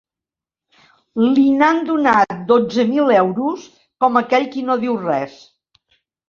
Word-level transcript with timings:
Li 1.33 1.43
n'han 1.59 1.81
donat 1.89 2.33
dotze 2.53 2.85
mil 2.95 3.13
euros, 3.19 3.67
com 4.07 4.19
aquell 4.23 4.49
qui 4.57 4.65
no 4.71 4.79
diu 4.87 4.97
res! 5.05 5.39